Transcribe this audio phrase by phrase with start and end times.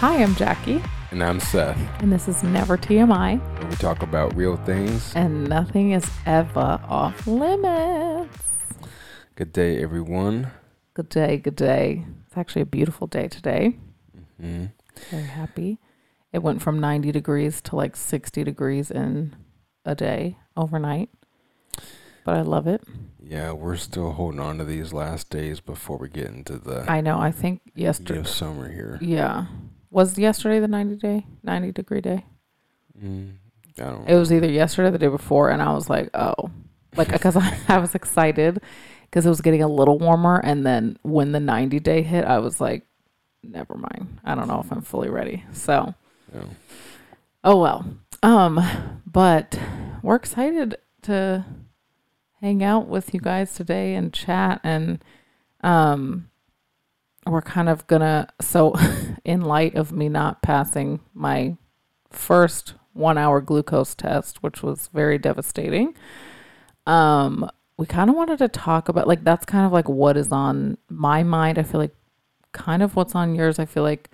[0.00, 1.78] Hi, I'm Jackie, And I'm Seth.
[2.02, 5.12] and this is Never TMI, where we talk about real things.
[5.14, 8.38] and nothing is ever off limits.
[9.34, 10.50] Good day, everyone.
[10.94, 12.04] Good day, good day.
[12.26, 13.76] It's actually a beautiful day today.
[14.40, 14.66] hmm
[15.10, 15.78] Very happy.
[16.32, 19.34] It went from 90 degrees to like 60 degrees in
[19.84, 21.08] a day overnight,
[22.24, 22.82] but I love it.
[23.22, 27.00] Yeah, we're still holding on to these last days before we get into the I
[27.00, 27.18] know.
[27.18, 28.22] I think yesterday.
[28.24, 28.98] summer here.
[29.00, 29.46] Yeah.
[29.90, 32.24] Was yesterday the 90 day, 90 degree day?
[33.00, 33.34] Mm,
[33.78, 36.50] I don't It was either yesterday or the day before, and I was like, oh,
[36.96, 38.60] like because I, I was excited
[39.04, 42.38] because it was getting a little warmer, and then when the 90 day hit, I
[42.38, 42.86] was like,
[43.42, 44.20] never mind.
[44.24, 45.44] I don't know if I'm fully ready.
[45.52, 45.94] So,
[47.44, 47.84] oh well.
[48.22, 48.60] Um,
[49.06, 49.58] but
[50.02, 51.44] we're excited to
[52.40, 55.02] hang out with you guys today and chat, and
[55.62, 56.28] um,
[57.26, 58.74] we're kind of gonna so
[59.26, 61.56] in light of me not passing my
[62.10, 65.94] first one hour glucose test, which was very devastating.
[66.86, 70.32] Um, we kind of wanted to talk about like that's kind of like what is
[70.32, 71.58] on my mind.
[71.58, 71.94] I feel like
[72.52, 73.58] kind of what's on yours.
[73.58, 74.08] I feel like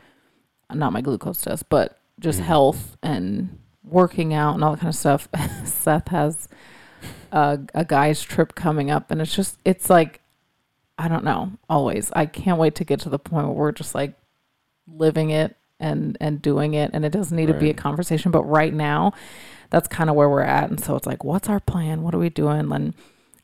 [0.72, 2.44] not my glucose test, but just Mhm.
[2.44, 5.28] health and working out and all that kind of stuff.
[5.64, 6.48] Seth has
[7.30, 10.20] a, a guy's trip coming up, and it's just it's like
[10.98, 11.52] I don't know.
[11.69, 14.14] Always, I can't wait to get to the point where we're just like
[14.86, 18.30] living it and and doing it, and it doesn't need to be a conversation.
[18.30, 19.12] But right now,
[19.70, 22.02] that's kind of where we're at, and so it's like, what's our plan?
[22.02, 22.70] What are we doing?
[22.72, 22.94] And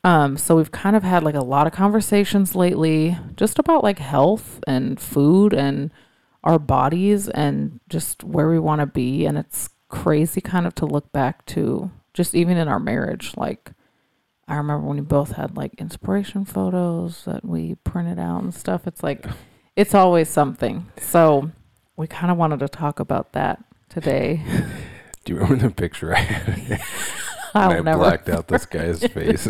[0.05, 3.98] um, so we've kind of had like a lot of conversations lately, just about like
[3.98, 5.91] health and food and
[6.44, 10.86] our bodies and just where we want to be, and it's crazy kind of to
[10.86, 13.72] look back to just even in our marriage, like.
[14.50, 18.86] I remember when we both had like inspiration photos that we printed out and stuff.
[18.86, 19.27] It's like,
[19.79, 20.89] it's always something.
[20.98, 21.53] So
[21.97, 24.43] we kind of wanted to talk about that today.
[25.25, 26.81] Do you remember the picture I had?
[27.55, 29.47] I never, blacked out this guy's face.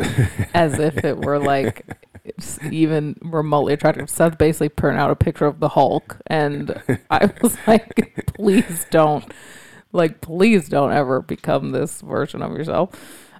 [0.53, 1.87] as if it were like
[2.25, 4.11] it's even remotely attractive.
[4.11, 6.79] Seth basically printed out a picture of the Hulk, and
[7.11, 9.25] I was like, please don't,
[9.93, 12.91] like, please don't ever become this version of yourself.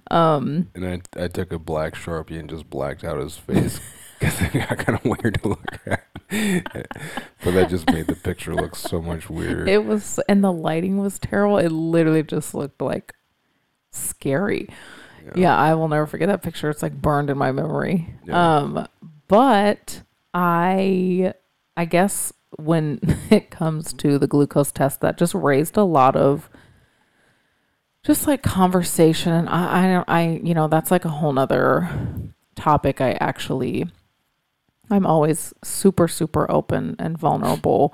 [0.09, 3.79] Um, and I, I took a black sharpie and just blacked out his face
[4.19, 6.05] because it got kind of weird to look at.
[7.43, 9.67] but that just made the picture look so much weirder.
[9.67, 11.57] It was, and the lighting was terrible.
[11.57, 13.13] It literally just looked like
[13.91, 14.69] scary.
[15.35, 16.69] Yeah, I will never forget that picture.
[16.69, 18.15] It's like burned in my memory.
[18.25, 18.57] Yeah.
[18.57, 18.87] Um,
[19.27, 20.01] but
[20.33, 21.33] I,
[21.77, 22.99] I guess when
[23.29, 26.49] it comes to the glucose test, that just raised a lot of
[28.03, 29.33] just like conversation.
[29.33, 31.89] And I, I I, you know, that's like a whole nother
[32.55, 33.01] topic.
[33.01, 33.87] I actually,
[34.89, 37.93] I'm always super, super open and vulnerable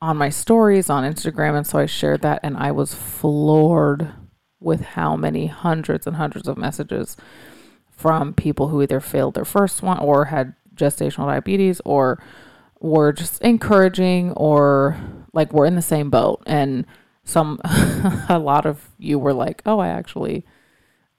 [0.00, 1.56] on my stories on Instagram.
[1.56, 4.12] And so I shared that and I was floored
[4.60, 7.16] with how many hundreds and hundreds of messages
[7.90, 12.22] from people who either failed their first one or had gestational diabetes or
[12.80, 14.98] were just encouraging or
[15.32, 16.84] like we're in the same boat and
[17.22, 17.60] some
[18.28, 20.44] a lot of you were like oh i actually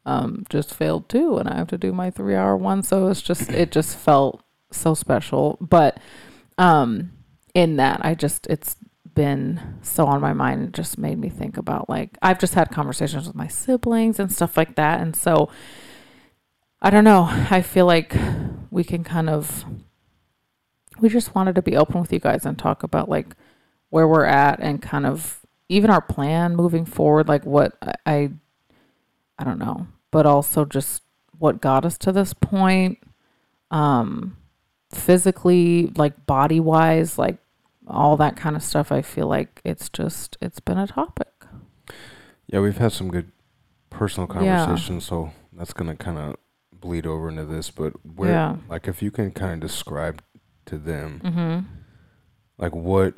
[0.05, 3.21] um just failed too and i have to do my three hour one so it's
[3.21, 4.43] just it just felt
[4.75, 5.99] so special but
[6.57, 7.11] um
[7.53, 8.75] in that i just it's
[9.13, 12.69] been so on my mind it just made me think about like i've just had
[12.69, 15.49] conversations with my siblings and stuff like that and so
[16.81, 18.13] i don't know i feel like
[18.71, 19.63] we can kind of
[20.99, 23.35] we just wanted to be open with you guys and talk about like
[23.89, 28.29] where we're at and kind of even our plan moving forward like what I- i
[29.39, 31.03] i don't know but also just
[31.37, 32.99] what got us to this point
[33.71, 34.35] um
[34.95, 37.37] physically like body wise like
[37.87, 41.27] all that kind of stuff i feel like it's just it's been a topic
[42.47, 43.31] Yeah, we've had some good
[43.89, 44.63] personal Yeah.
[44.65, 46.35] conversations, so that's gonna kind of
[46.79, 47.71] bleed over into this.
[47.71, 50.21] But where, yeah like, if you can kind of describe
[50.67, 51.65] to them, mhm
[52.57, 53.13] like, what,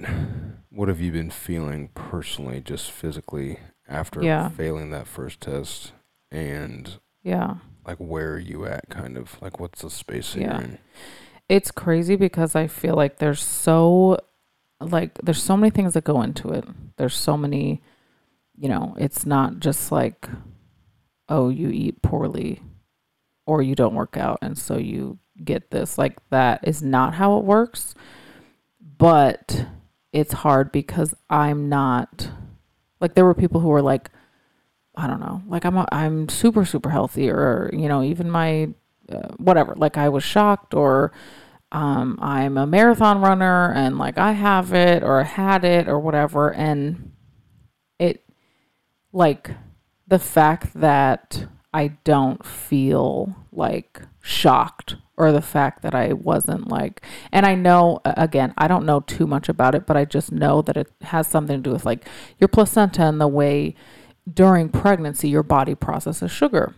[0.71, 4.49] what have you been feeling personally, just physically, after Yeah.
[4.49, 5.91] failing that first test,
[6.31, 10.53] and yeah like, where are you at, kind of, like, what's the space that Yeah.
[10.57, 10.77] you're in?
[11.49, 14.19] It's crazy because I feel like there's so
[14.79, 16.65] like there's so many things that go into it.
[16.97, 17.81] There's so many,
[18.55, 20.27] you know, it's not just like
[21.29, 22.61] oh, you eat poorly
[23.45, 25.97] or you don't work out and so you get this.
[25.97, 27.95] Like that is not how it works.
[28.97, 29.67] But
[30.11, 32.29] it's hard because I'm not
[32.99, 34.09] like there were people who were like
[34.95, 38.69] I don't know, like I'm a, I'm super super healthy or you know, even my
[39.11, 41.11] uh, whatever, like I was shocked or
[41.71, 45.99] um, I'm a marathon runner and like I have it or I had it or
[45.99, 46.53] whatever.
[46.53, 47.13] And
[47.99, 48.23] it,
[49.11, 49.51] like,
[50.07, 57.01] the fact that I don't feel like shocked or the fact that I wasn't like,
[57.31, 60.61] and I know, again, I don't know too much about it, but I just know
[60.61, 62.07] that it has something to do with like
[62.39, 63.75] your placenta and the way
[64.31, 66.73] during pregnancy your body processes sugar.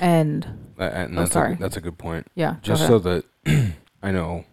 [0.00, 0.44] And,
[0.78, 1.54] Uh, and Oh, that's sorry.
[1.54, 2.26] A, that's a good point.
[2.34, 3.24] yeah, Just so that
[4.02, 4.44] I know,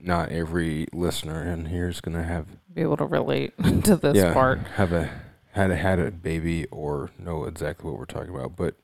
[0.00, 3.52] not every listener in here is gonna have be able to relate
[3.84, 4.58] to this yeah part.
[4.76, 5.08] have a
[5.52, 8.56] had a had a baby or know exactly what we're talking about.
[8.56, 8.74] But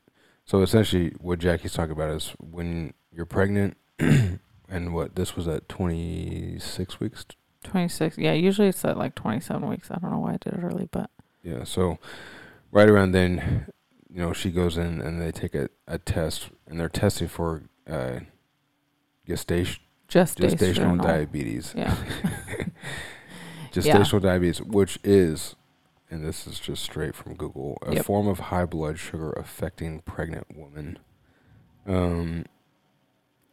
[0.45, 5.69] so essentially, what Jackie's talking about is when you're pregnant, and what this was at
[5.69, 7.27] 26 weeks.
[7.65, 8.17] 26.
[8.19, 9.91] Yeah, usually it's at like 27 weeks.
[9.91, 11.11] I don't know why I did it early, but
[11.43, 11.99] Yeah, so
[12.73, 13.67] right around then,
[14.13, 17.63] you know, she goes in and they take a, a test, and they're testing for
[17.89, 18.21] uh,
[19.27, 20.51] gestation gestational.
[20.57, 21.73] gestational diabetes.
[21.77, 21.95] Yeah.
[23.73, 25.55] Gestational diabetes, which is,
[26.11, 28.05] and this is just straight from Google, a Yep.
[28.05, 30.99] form of high blood sugar affecting pregnant women.
[31.87, 32.47] Um,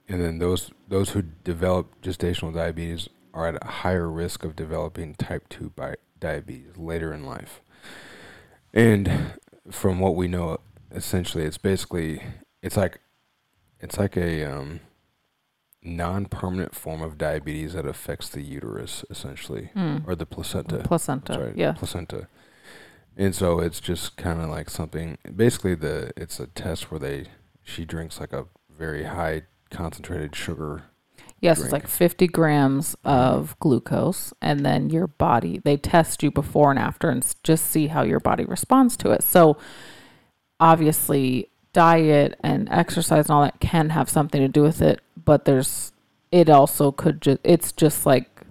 [0.09, 5.13] and then those those who develop gestational diabetes are at a higher risk of developing
[5.15, 7.61] type two bi- diabetes later in life.
[8.73, 9.35] And
[9.71, 10.59] from what we know,
[10.91, 12.21] essentially, it's basically
[12.61, 12.99] it's like
[13.79, 14.79] it's like a um,
[15.83, 20.07] non-permanent form of diabetes that affects the uterus, essentially Mm.
[20.07, 20.79] or the placenta.
[20.79, 21.33] Placenta.
[21.33, 21.73] Sorry, Yeah.
[21.73, 22.27] placenta.
[23.15, 25.17] And so it's just kind of like something.
[25.35, 27.25] Basically, the it's a test where they
[27.63, 30.83] she drinks like a very high concentrated sugar.
[31.39, 36.71] Yes, it's like 50 grams of glucose, and then your body, they test you before
[36.71, 39.23] and after and just see how your body responds to it.
[39.23, 39.57] So,
[40.59, 45.45] obviously, diet and exercise and all that can have something to do with it, but
[45.45, 45.91] there's,
[46.31, 48.41] it also could just, it's just like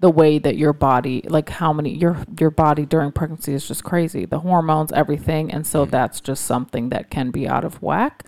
[0.00, 3.84] the way that your body, like how many, your, your body during pregnancy is just
[3.84, 4.24] crazy.
[4.24, 5.50] The hormones, everything.
[5.50, 5.90] And so Mhm.
[5.90, 8.24] that's just something that can be out of whack.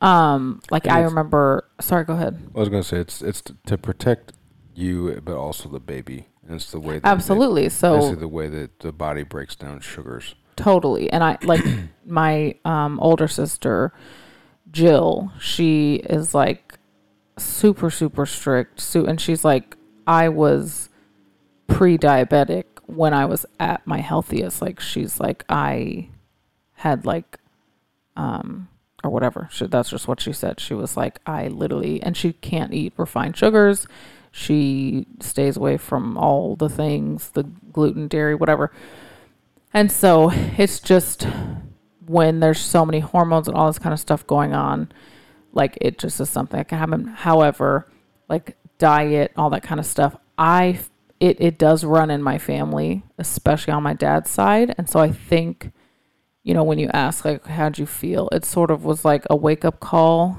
[0.00, 2.38] Um, like I remember, sorry, go ahead.
[2.54, 4.32] I was gonna say it's it's t- to protect
[4.74, 6.28] you, but also the baby.
[6.46, 7.64] And it's the way that Absolutely.
[7.64, 10.34] It, So basically the way that the body breaks down sugars.
[10.54, 11.10] totally.
[11.10, 11.64] And I like
[12.06, 13.92] my um older sister
[14.70, 16.78] Jill, she is like
[17.38, 18.80] super super strict.
[18.80, 19.76] So and she's like
[20.06, 20.88] I was
[21.68, 24.60] pre-diabetic when I was at my healthiest.
[24.62, 26.08] Like she's like I
[26.74, 27.38] had like
[28.16, 28.68] um
[29.06, 29.48] or whatever.
[29.50, 30.60] She, that's just what she said.
[30.60, 33.86] She was like I literally and she can't eat refined sugars.
[34.32, 38.70] She stays away from all the things, the gluten, dairy, whatever.
[39.72, 41.26] And so it's just
[42.06, 44.90] when there's so many hormones and all this kind of stuff going on,
[45.52, 47.06] like it just is something that can happen.
[47.06, 47.86] However,
[48.28, 50.80] like diet, all that kind of stuff, I
[51.18, 54.74] it it does run in my family, especially on my dad's side.
[54.76, 55.72] And so I think,
[56.46, 59.34] you know, when you ask like how'd you feel, it sort of was like a
[59.34, 60.38] wake up call.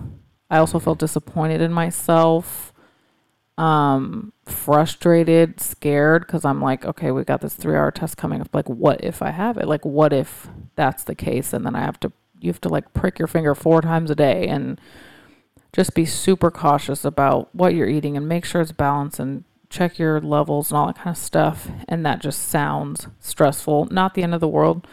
[0.49, 2.73] I also felt disappointed in myself
[3.59, 8.47] um frustrated scared because i'm like okay we got this three hour test coming up.
[8.53, 9.67] Like what if i have it?
[9.67, 11.51] Like what if that's the case?
[11.51, 14.15] And then i have to you have to like prick your finger four times a
[14.15, 14.79] day and
[15.73, 19.99] just be super cautious about what you're eating and make sure it's balanced and check
[19.99, 21.69] your levels and all that kind of stuff.
[21.89, 23.87] And that just sounds stressful.
[23.91, 24.87] Not the end of the world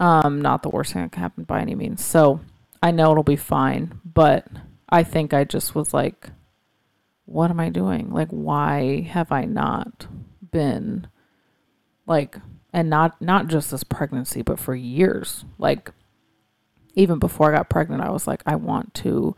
[0.00, 2.40] um not the worst thing that can happen by any means so
[2.82, 4.46] i know it'll be fine but
[4.88, 6.30] i think i just was like
[7.26, 8.10] what am I doing?
[8.12, 10.06] Like, why have I not
[10.50, 11.06] been
[12.06, 12.36] like,
[12.72, 15.44] and not not just this pregnancy, but for years.
[15.58, 15.92] Like,
[16.94, 19.34] even before I got pregnant, I was like, I want to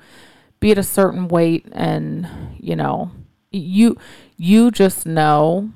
[0.58, 3.10] be at a certain weight, and you know,
[3.52, 3.96] you
[4.36, 5.70] you just know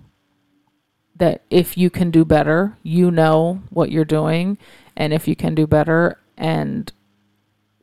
[1.20, 4.58] that if you can do better, you know what you're doing,
[4.96, 6.90] and if you can do better, and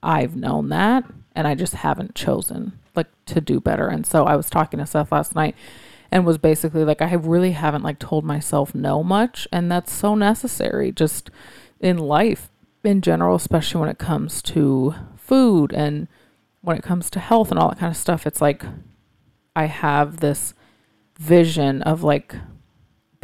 [0.04, 3.88] I've known that, and I just haven't chosen like to do better.
[3.88, 5.56] And so I was talking to Seth last night
[6.12, 9.48] and was basically like, I really haven't like told myself no much.
[9.52, 11.30] And that's so necessary just
[11.80, 12.50] in life
[12.84, 16.08] in general, especially when it comes to food and
[16.62, 18.26] when it comes to health and all that kind of stuff.
[18.26, 18.64] It's like
[19.56, 20.56] I have this
[21.20, 22.36] vision of like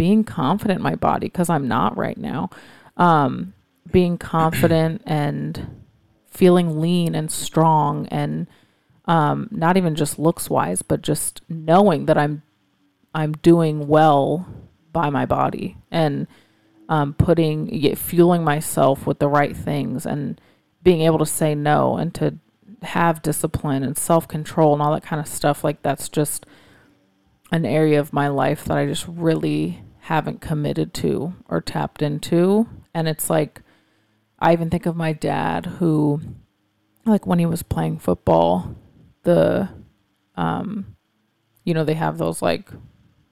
[0.04, 2.50] being confident in my body because I'm not right now.
[2.98, 3.54] Um,
[3.90, 5.82] being confident and
[6.28, 8.48] feeling lean and strong and
[9.06, 12.42] um, not even just looks wise, but just knowing that I'm
[13.16, 14.46] I'm doing well
[14.92, 16.28] by my body and
[16.90, 20.42] um, putting fueling myself with the right things and
[20.84, 22.40] being able to say no and to
[22.82, 25.64] have discipline and self control and all that kind of stuff.
[25.64, 26.46] Like that's just
[27.54, 32.68] an area of my life that I just really haven't committed to or tapped into.
[32.94, 33.62] And it's like,
[34.38, 36.20] I even think of my dad who,
[37.06, 38.76] like when he was playing football,
[39.24, 39.70] the,
[40.36, 40.98] um,
[41.64, 42.70] you know, they have those like,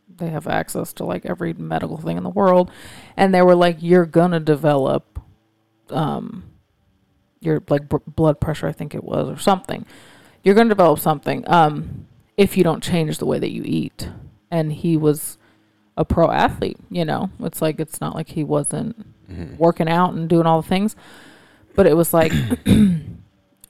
[0.08, 2.72] they have access to like every medical thing in the world.
[3.18, 5.20] And they were like, you're going to develop,
[5.90, 6.46] um,
[7.42, 9.86] your like b- blood pressure, I think it was, or something.
[10.42, 14.10] You're going to develop something um, if you don't change the way that you eat.
[14.50, 15.38] And he was
[15.98, 17.30] a pro athlete, you know.
[17.42, 18.96] It's like it's not like he wasn't
[19.30, 19.58] Mhm.
[19.58, 20.96] working out and doing all the things,
[21.76, 22.32] but it was like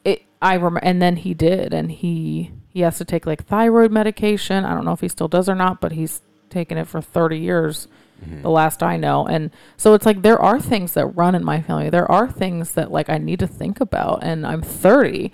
[0.05, 0.23] it.
[0.41, 4.65] I remember, and then he did, and he he has to take like thyroid medication.
[4.65, 7.37] I don't know if he still does or not, but he's taken it for 30
[7.37, 7.87] years
[8.25, 8.41] Mhm.
[8.43, 9.25] the last I know.
[9.27, 11.89] And so it's like there are things that run in my family.
[11.89, 15.31] There are things that like I need to think about and I'm 30.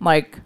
[0.00, 0.40] Like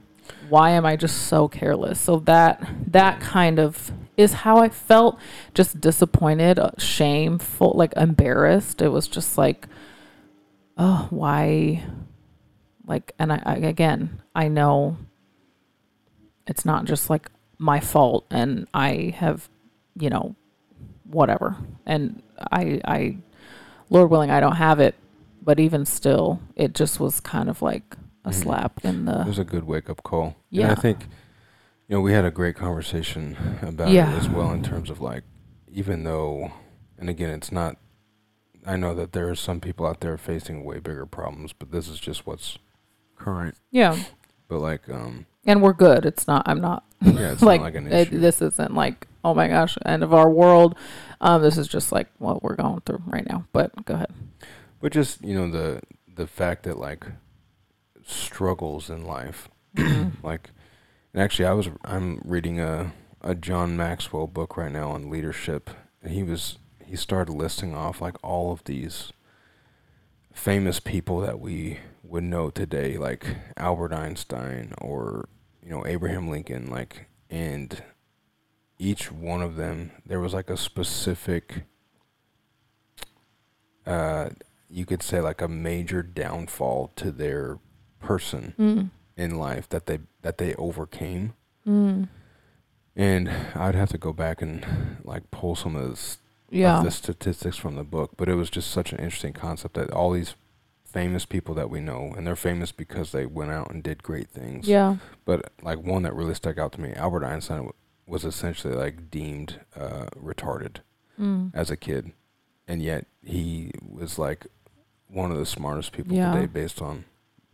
[0.52, 1.98] why am I just so careless?
[1.98, 5.18] So that that kind of is how I felt
[5.54, 8.82] just disappointed, uh, shameful, like embarrassed.
[8.82, 9.66] It was just like
[10.76, 11.82] oh, why
[12.86, 14.98] like and I, I again, I know
[16.46, 19.48] it's not just like my fault and I have,
[19.98, 20.34] you know,
[21.04, 21.56] whatever.
[21.86, 23.16] And I, I,
[23.88, 24.96] Lord willing, I don't have it,
[25.40, 28.34] but even still, it just was kind of like a Mhm.
[28.34, 29.20] slap in the.
[29.22, 30.24] It was a good wake up call.
[30.24, 30.70] And Yeah.
[30.72, 31.08] I think,
[31.88, 34.12] you know, we had a great conversation about Yeah.
[34.12, 35.24] it as well in terms of like,
[35.68, 36.52] even though,
[36.98, 37.76] and again, it's not,
[38.66, 41.88] I know that there are some people out there facing way bigger problems, but this
[41.88, 42.58] is just what's
[43.16, 43.56] current.
[43.70, 43.96] Yeah,
[44.48, 46.04] But like, um, and we're good.
[46.06, 46.42] It's not.
[46.46, 48.18] I'm not yeah, it's like, not like an it, issue.
[48.20, 50.76] this isn't like oh my gosh, end of our world.
[51.20, 53.44] Um, this is just like what we're going through right now.
[53.52, 54.10] But go ahead.
[54.80, 55.80] but just, you know, the,
[56.12, 57.06] the fact that like
[58.06, 60.26] struggles in life, Mm-hmm.
[60.26, 60.50] like,
[61.14, 62.92] and actually I was, I'm reading a,
[63.22, 65.70] a John Maxwell book right now on leadership.
[66.02, 69.12] And he was, he started listing off like all of these
[70.32, 73.24] famous people that we would know today, like
[73.56, 75.28] Albert Einstein or
[75.62, 77.82] you know Abraham Lincoln, like, and
[78.78, 81.64] each one of them there was like a specific,
[83.86, 84.30] uh,
[84.68, 87.58] you could say like a major downfall to their
[88.02, 88.90] person Mm.
[89.16, 91.32] in life that they that they overcame.
[91.66, 92.08] Mm.
[92.94, 94.64] And I'd have to go back and
[95.04, 96.18] like pull some of this
[96.50, 96.78] Yeah.
[96.78, 99.90] of the statistics from the book, but it was just such an interesting concept that
[99.90, 100.34] all these
[100.84, 104.28] famous people that we know, and they're famous because they went out and did great
[104.28, 104.68] things.
[104.68, 104.96] Yeah.
[105.24, 107.72] But like one that really stuck out to me, Albert Einstein w-
[108.06, 110.78] was essentially like deemed uh, retarded
[111.18, 111.50] Mm.
[111.54, 112.12] as a kid,
[112.68, 114.46] and yet he was like
[115.08, 116.34] one of the smartest people Yeah.
[116.34, 117.04] today based on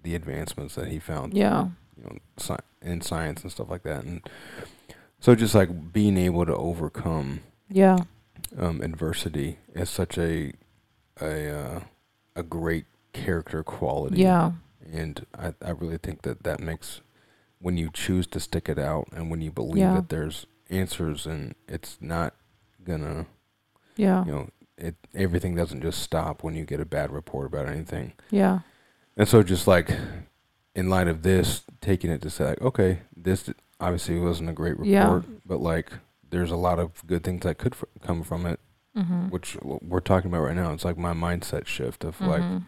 [0.08, 1.68] the advancements that he found Yeah.
[1.96, 4.04] you know, sci- in science and stuff like that.
[4.04, 4.22] And
[5.20, 7.98] so just like being able to overcome Yeah.
[8.58, 10.52] um, adversity is such a
[11.20, 11.80] a uh,
[12.36, 14.18] a great character quality.
[14.22, 14.52] Yeah.
[14.90, 17.00] And I I really think that that makes
[17.60, 19.94] when you choose to stick it out and when you believe Yeah.
[19.96, 22.34] that there's answers and it's not
[22.84, 23.26] gonna
[23.96, 24.24] Yeah.
[24.24, 24.48] you know
[24.78, 28.12] it everything doesn't just stop when you get a bad report about anything.
[28.30, 28.60] Yeah.
[29.18, 29.90] And so just like
[30.74, 34.78] in light of this, taking it to say like, okay, this obviously wasn't a great
[34.78, 35.20] report, Yeah.
[35.44, 35.90] but like
[36.30, 38.60] there's a lot of good things that could f- come from it,
[38.96, 39.28] Mm-hmm.
[39.28, 40.72] which we're talking about right now.
[40.72, 42.64] It's like my mindset shift of like Mhm.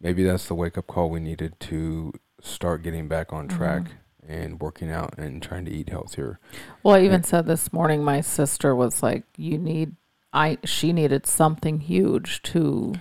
[0.00, 3.90] maybe that's the wake up call we needed to start getting back on track Mhm.
[4.28, 6.38] and working out and trying to eat healthier.
[6.82, 7.26] Well, I even Yeah.
[7.26, 9.96] said this morning, my sister was like, "You need."
[10.32, 12.94] I she needed something huge to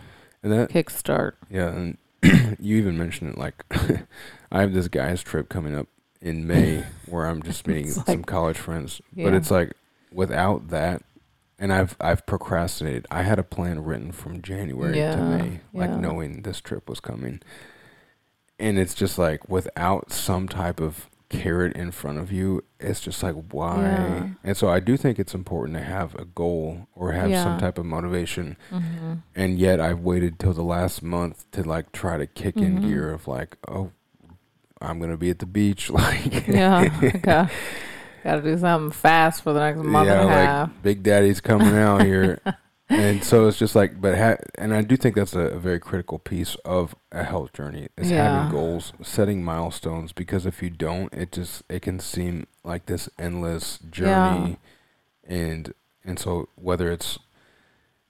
[0.44, 1.34] And that kickstart.
[1.50, 1.98] Yeah, and
[2.60, 3.64] you even mentioned it like
[4.52, 5.88] I have this guy's trip coming up
[6.22, 9.02] in May where I'm just meeting It's some college friends.
[9.16, 9.74] But it's like
[10.12, 11.04] without that
[11.58, 13.08] and I've I've procrastinated.
[13.10, 16.00] I had a plan written from January to Yeah, May, like yeah.
[16.00, 17.42] knowing this trip was coming.
[18.60, 21.10] And it's just like without some type of
[21.42, 23.82] carrot in front of you, it's just like why?
[23.82, 24.28] Yeah.
[24.44, 27.44] And so I do think it's important to have a goal or have Yeah.
[27.44, 29.14] some type of motivation Mm-hmm.
[29.36, 32.88] and yet I've waited till the last month to like try to kick in Mhm.
[32.88, 33.92] gear of like, oh,
[34.82, 36.88] I'm gonna be at the beach, like Yeah,
[37.22, 37.50] got
[38.24, 40.70] got to do something fast for the next month yeah, and a like half.
[40.82, 42.40] Big Daddy's coming out here,
[42.90, 45.80] and so it's just like, but ha- and I do think that's a, a very
[45.80, 48.42] critical piece of a health journey is Yeah.
[48.44, 53.10] having goals, setting milestones, because if you don't, it just it can seem like this
[53.18, 54.58] endless journey,
[55.28, 55.36] yeah.
[55.36, 55.74] and
[56.04, 57.18] and so whether it's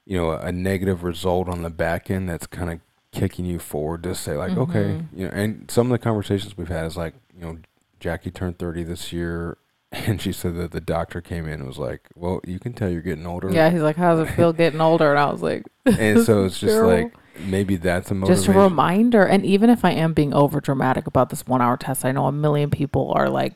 [0.06, 2.80] you know a negative result on the back end that's kind of
[3.12, 5.06] kicking you forward to say like, okay, Mhm.
[5.14, 5.32] you know.
[5.34, 7.58] And some of the conversations we've had is like, you know,
[8.02, 9.58] Jackie turned thirty this year,
[9.92, 12.90] and she said that the doctor came in and was like, well, you can tell
[12.90, 13.52] you're getting older.
[13.52, 16.46] Yeah, he's like, "How does it feel getting older?" And I was like, and so
[16.46, 17.04] it's just Terrible.
[17.04, 18.46] like maybe that's a motivation.
[18.46, 19.24] just a reminder.
[19.24, 22.26] And even if I am being over dramatic about this one hour test, I know
[22.26, 23.54] a million people are like,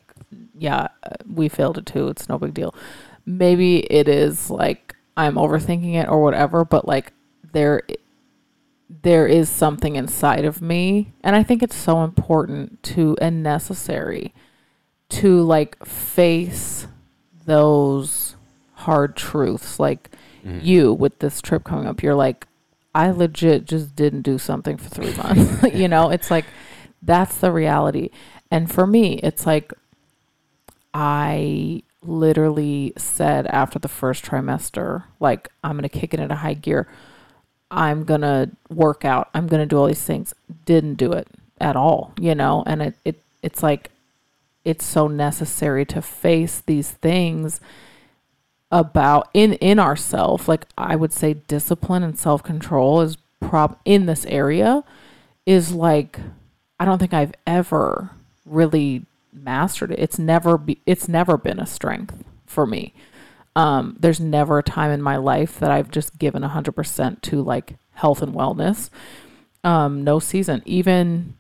[0.58, 2.08] yeah, uh, we failed it too.
[2.10, 2.74] It's no big deal.
[3.26, 7.12] Maybe it is like I'm overthinking it or whatever, but like
[7.52, 7.82] there,
[9.04, 11.14] there is something inside of me.
[11.24, 14.34] And I think it's so important to and necessary
[15.10, 16.88] to like face
[17.46, 18.36] those
[18.74, 19.80] hard truths.
[19.80, 20.10] Like,
[20.46, 20.64] Mhm.
[20.64, 22.48] you with this trip coming up, you're like,
[22.96, 25.64] I legit just didn't do something for three months.
[25.74, 26.46] you know, it's like
[27.02, 28.10] that's the reality.
[28.52, 29.74] And for me, it's like
[30.94, 36.54] I literally said after the first trimester, like, I'm going to kick it into high
[36.56, 36.88] gear.
[37.72, 39.30] I'm going to work out.
[39.34, 40.34] I'm going to do all these things.
[40.66, 41.28] Didn't do it
[41.62, 42.64] at all, you know?
[42.66, 43.92] And it, it, it's like,
[44.66, 47.60] it's so necessary to face these things
[48.72, 50.48] about in in ourself.
[50.48, 54.84] Like i would say discipline and self-control is prob in this area
[55.46, 56.20] is like
[56.80, 58.12] i don't think i've ever
[58.46, 60.00] really mastered it.
[60.00, 62.94] It's never be it's never been a strength for me.
[63.56, 67.76] Um there's never a time in my life that i've just given 100% to like
[67.94, 68.90] health and wellness.
[69.64, 70.62] Um no season.
[70.66, 71.36] Even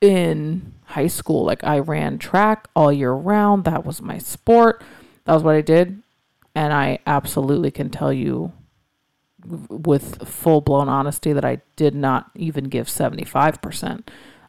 [0.00, 1.44] in high school.
[1.44, 3.64] Like i ran track all year round.
[3.64, 4.82] That was my sport.
[5.24, 6.02] That was what i did.
[6.54, 8.52] And I absolutely can tell you
[9.46, 14.06] with full blown honesty that I did not even give 75%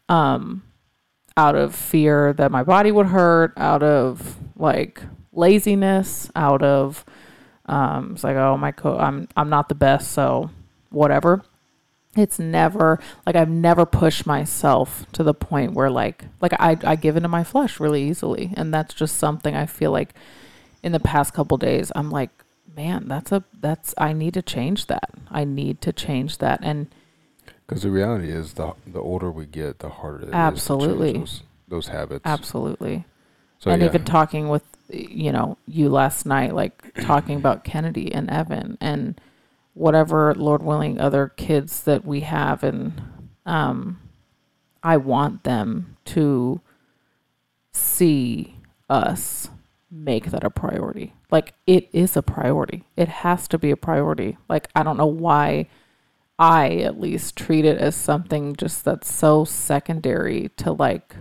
[0.10, 0.64] um,
[1.38, 7.06] out of fear that my body would hurt, out of like laziness, out of
[7.68, 10.50] um, it's like, oh, my co- I'm, I'm not the best, so
[10.90, 11.44] whatever.
[12.16, 16.96] It's never like I've never pushed myself to the point where like like I I
[16.96, 20.14] give into my flesh really easily, and that's just something I feel like
[20.84, 22.32] in the past couple days i'm like
[22.76, 25.12] man that's a that's i need to change that.
[25.30, 26.60] I need to change that.
[26.62, 26.88] And
[27.66, 30.34] Because the reality is, the the older we get, the harder it is to change
[30.36, 31.14] Absolutely.
[31.14, 32.22] those, those habits.
[32.26, 33.06] absolutely.
[33.60, 38.14] So and yeah, even talking with you know you last night like talking about kennedy
[38.14, 39.22] and evan and
[39.74, 43.02] whatever lord willing other kids that we have and
[43.46, 44.00] um
[44.84, 46.62] i want them to
[47.72, 48.58] see
[48.90, 49.50] us
[49.92, 51.14] make that a priority.
[51.30, 52.84] Like it is a priority.
[52.96, 54.38] It has to be a priority.
[54.48, 55.68] Like i don't know why
[56.40, 61.18] i at least treat it as something just that's so secondary to like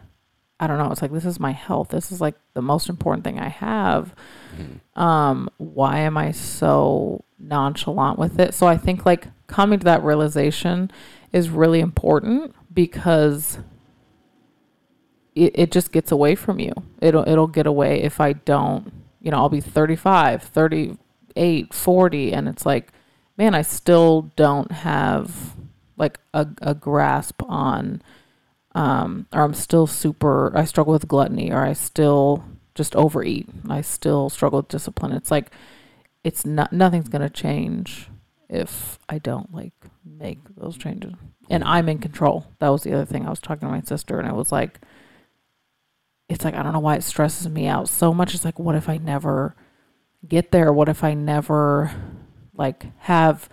[0.60, 0.90] I don't know.
[0.92, 1.88] It's like this is my health.
[1.88, 4.14] This is like the most important thing I have.
[4.56, 5.00] Mhm.
[5.00, 8.52] Um, why am I so nonchalant with it?
[8.52, 10.90] So I think like coming to that realization
[11.32, 13.58] is really important because
[15.34, 16.72] it, it just gets away from you.
[17.00, 18.92] It'll it'll get away if I don't,
[19.22, 22.92] you know, I'll be 35, 38, 40 and it's like
[23.38, 25.54] man, I still don't have
[25.96, 28.02] like a, a grasp on
[28.74, 33.48] um, or I'm still super, I struggle with gluttony, or I still just overeat.
[33.68, 35.12] I still struggle with discipline.
[35.12, 35.50] It's like,
[36.22, 38.08] it's not, nothing's going to change
[38.48, 39.72] if I don't like
[40.04, 41.14] make those changes.
[41.48, 42.46] And I'm in control.
[42.58, 43.26] That was the other thing.
[43.26, 44.80] I was talking to my sister, and I was like,
[46.28, 48.34] it's like, I don't know why it stresses me out so much.
[48.34, 49.56] It's like, what if I never
[50.26, 50.72] get there?
[50.72, 51.90] What if I never
[52.54, 53.48] like have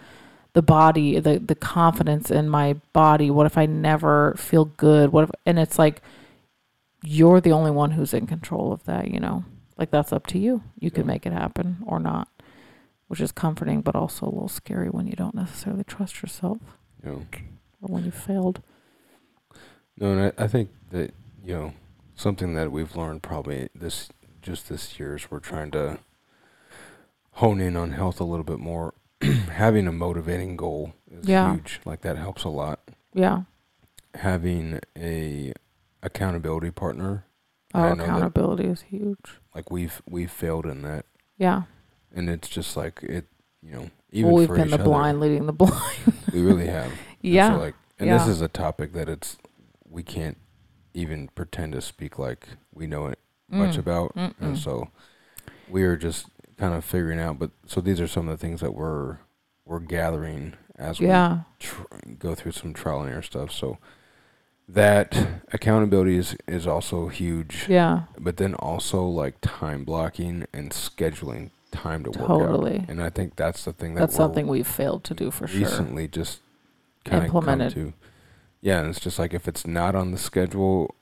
[0.57, 3.29] the body the the confidence in my body.
[3.29, 5.11] What if i never feel good?
[5.11, 6.01] What if and it's like
[7.03, 9.45] you're the only one who's in control of that you know?
[9.77, 10.63] Like that's up to you.
[10.79, 12.27] You can make it happen or not
[13.07, 16.57] which is comforting but also a little scary when you don't necessarily trust yourself
[17.03, 17.25] you know,
[17.83, 18.63] or when you failed.
[19.95, 21.13] No, and I, I think that
[21.45, 21.73] you know
[22.15, 24.09] something that we've learned probably this
[24.41, 25.99] just this year is we're trying to
[27.33, 28.95] hone in on health a little bit more.
[29.51, 31.53] Having a motivating goal is Yeah.
[31.53, 31.79] huge.
[31.85, 32.79] Like that helps a lot.
[33.13, 33.43] yeah
[34.15, 35.53] Having a
[36.03, 37.25] accountability partner.
[37.73, 41.05] oh know that- accountability is huge Like we've we've failed in that,
[41.37, 41.63] yeah
[42.15, 43.25] and it's just like it.
[43.63, 45.73] You know, even well, we've for been the other, blind leading the blind
[46.33, 46.91] we really have.
[47.23, 49.37] And yeah So like, and this is a topic that it's
[49.89, 50.37] we can't
[50.93, 53.79] even pretend to speak like we know it much Mm.
[53.79, 54.33] about, Mm-mm.
[54.39, 54.89] and so
[55.69, 57.39] we are just kind of figuring out.
[57.39, 59.17] But so these are some of the things that we're
[59.65, 61.81] we're gathering as yeah we tr-
[62.19, 63.51] go through some trial and error stuff.
[63.51, 63.77] So
[64.69, 65.17] that
[65.53, 67.65] accountability is is also huge.
[67.69, 72.79] yeah But then also like time blocking and scheduling time to work Totally.
[72.79, 72.89] out.
[72.89, 75.59] And I think that's the thing that that's something we've failed to do for sure
[75.61, 76.39] recently just
[77.05, 77.73] kind of Implemented.
[77.73, 77.93] to.
[78.61, 80.95] Yeah, and it's just like if it's not on the schedule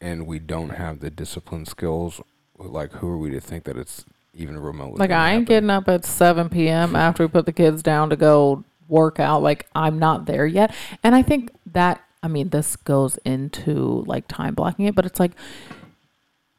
[0.00, 2.20] and we don't have the discipline skills,
[2.58, 4.04] like who are we to think that it's
[4.36, 6.94] even remotely Like I ain't getting up at 7 p.m.
[6.94, 9.42] after we put the kids down to go work out.
[9.42, 10.74] Like I'm not there yet.
[11.02, 15.18] And I think that I mean this goes into like time blocking it, but it's
[15.20, 15.32] like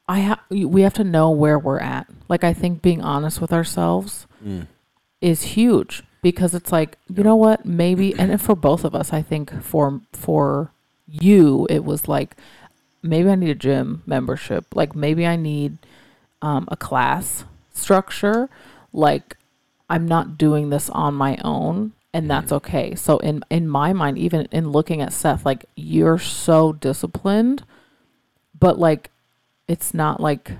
[0.07, 2.07] I have we have to know where we're at.
[2.29, 4.67] Like I think being honest with ourselves Mm.
[5.19, 9.23] is huge because it's like you know what maybe and for both of us I
[9.23, 10.71] think for for
[11.07, 12.35] you it was like
[13.01, 15.79] maybe I need a gym membership like maybe I need
[16.43, 17.45] um, a class
[17.77, 18.49] structure
[18.93, 19.37] like
[19.89, 22.55] I'm not doing this on my own and that's Mhm.
[22.57, 27.63] okay so in in my mind even in looking at Seth like you're so disciplined
[28.59, 29.11] but like
[29.67, 30.53] it's not like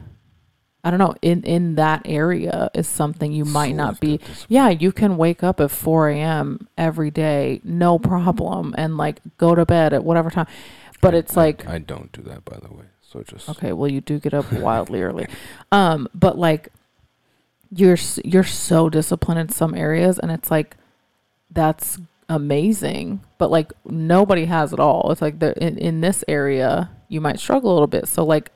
[0.83, 4.69] I don't know in in that area is something you might So not be yeah,
[4.69, 6.67] you can wake up at 4 a.m.
[6.77, 10.47] every day, no problem, and like go to bed at whatever time.
[11.01, 12.85] But I- it's I- like, I don't do that, by the way.
[13.01, 15.27] So just okay, well, you do get up wildly early.
[15.73, 16.69] Um, but like,
[17.71, 20.77] you're you're so disciplined in some areas, and it's like,
[21.51, 21.99] that's
[22.29, 23.21] amazing.
[23.37, 25.11] But like, nobody has it all.
[25.11, 28.07] It's like the in in this area, you might struggle a little bit.
[28.07, 28.51] So like,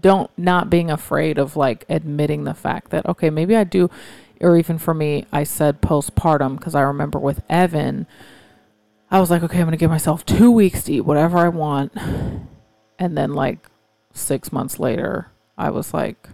[0.00, 3.90] don't not being afraid of like admitting the fact that okay maybe i do
[4.40, 8.06] or even for me i said postpartum because i remember with evan
[9.10, 11.92] i was like okay i'm gonna give myself two weeks to eat whatever i want
[12.98, 13.68] and then like
[14.12, 16.28] six months later i was like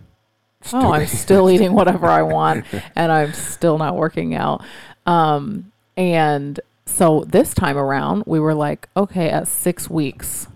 [0.72, 2.64] oh i'm still eating whatever i want
[2.96, 4.62] and i'm still not working out
[5.06, 10.48] um and so this time around we were like okay at six weeks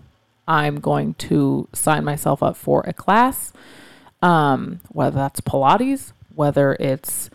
[0.47, 3.53] I'm going to sign myself up for a class,
[4.21, 7.29] um, whether that's Pilates, whether it's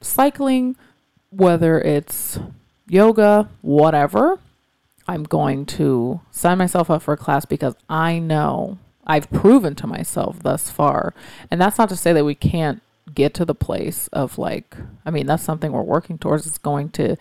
[0.00, 0.76] cycling,
[1.30, 2.38] whether it's
[2.86, 4.38] yoga, whatever.
[5.08, 8.78] I'm going to sign myself up for a class because I know
[9.10, 11.14] I've proven to myself thus far.
[11.50, 12.80] And that's not to say that we can't
[13.12, 16.46] get to the place of like, I mean, that's something we're working towards.
[16.46, 17.16] It's going to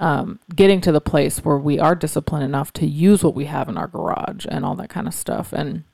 [0.00, 3.68] um, getting to the place where we are disciplined enough to use what we have
[3.68, 5.52] in our garage and all that kind of stuff.
[5.52, 5.84] And,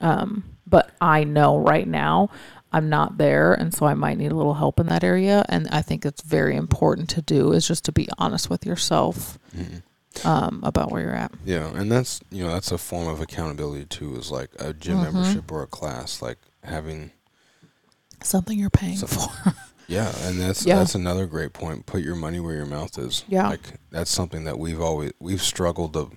[0.00, 2.30] um, but I know right now
[2.72, 3.52] I'm not there.
[3.52, 5.44] And so I might need a little help in that area.
[5.50, 9.38] And I think it's very important to do is just to be honest with yourself,
[9.54, 9.82] Mhm.
[10.24, 11.32] Um, about where you're at.
[11.44, 14.16] Yeah, and that's you know that's a form of accountability too.
[14.16, 15.12] Is like a gym Mhm.
[15.12, 17.10] membership or a class, like having
[18.22, 19.54] Something you're paying So- for.
[19.86, 20.76] yeah, and that's Yeah.
[20.78, 21.86] that's another great point.
[21.86, 23.24] Put your money where your mouth is.
[23.28, 23.48] Yeah.
[23.48, 26.10] like that's something that we've always we've struggled to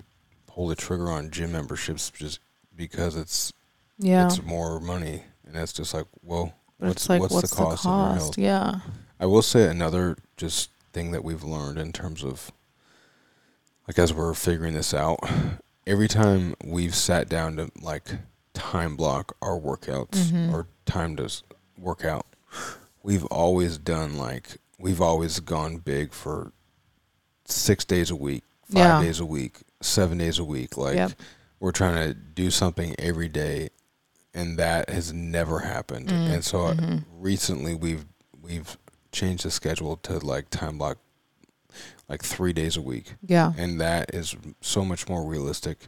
[0.48, 2.40] pull the trigger on gym memberships just
[2.76, 3.54] because it's
[4.00, 4.26] yeah.
[4.26, 7.92] it's more money, and it's just like well, what's like, what's, what's, the cost, of
[7.92, 8.38] your health?
[8.38, 8.80] Yeah.
[9.20, 12.52] I will say another just thing that we've learned in terms of
[13.92, 15.20] like as we're figuring this out,
[15.86, 18.08] every time we've sat down to like
[18.54, 20.54] time block our workouts Mhm.
[20.54, 21.30] or time to
[21.78, 22.26] work out,
[23.04, 26.54] we've always done like we've always gone big for
[27.44, 29.02] six days a week, five Yeah.
[29.02, 30.78] days a week, seven days a week.
[30.78, 31.12] Like Yep.
[31.60, 33.72] we're trying to do something every day,
[34.34, 36.08] and that has never happened.
[36.08, 37.04] Mm, And so uh, mhm.
[37.12, 38.06] recently we've
[38.42, 38.78] we've
[39.12, 40.98] changed the schedule to like time block
[42.10, 43.54] like three days a week Yeah.
[43.58, 45.88] and that is so much more realistic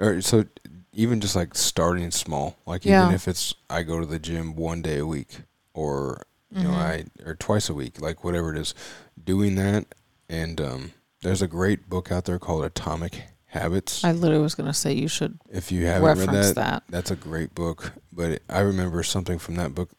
[0.00, 0.44] or so
[0.92, 3.02] even just like starting small like Yeah.
[3.04, 5.42] even if it's i go to the gym one day a week
[5.74, 6.22] or
[6.54, 6.74] you know Mhm.
[6.76, 8.74] i or twice a week like whatever it is
[9.22, 9.86] doing that
[10.28, 14.66] and um there's a great book out there called atomic habits I literally was going
[14.66, 16.82] to say you should if you haven't read that that.
[16.88, 19.90] that's a great book, but I remember something from that book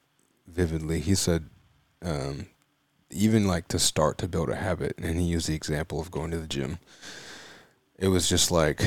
[0.48, 1.00] vividly.
[1.00, 1.50] He said,
[2.02, 2.48] um,
[3.14, 6.32] even like to start to build a habit, and he used the example of going
[6.32, 6.80] to the gym.
[7.98, 8.82] It was just like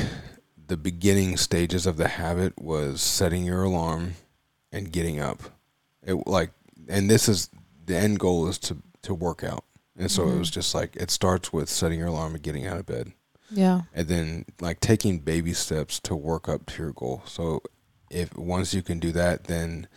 [0.67, 4.15] the beginning stages of the habit was setting your alarm
[4.71, 5.41] and getting up.
[6.03, 6.51] It like,
[6.87, 7.49] and this is
[7.85, 9.63] the end goal is to to work out,
[9.97, 10.39] and so it Mhm.
[10.39, 13.13] was just like it starts with setting your alarm and getting out of bed
[13.49, 13.83] Yeah.
[13.93, 17.23] and then like taking baby steps to work up to your goal.
[17.25, 17.61] So
[18.09, 19.87] if once you can do that, then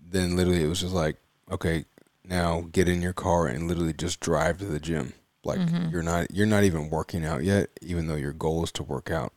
[0.00, 1.16] then literally it was just like
[1.50, 1.84] okay,
[2.28, 5.12] now get in your car and literally just drive to the gym.
[5.44, 5.90] Like Mhm.
[5.90, 9.10] you're not you're not even working out yet, even though your goal is to work
[9.10, 9.32] out.